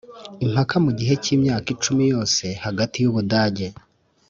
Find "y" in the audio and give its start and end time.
3.01-3.07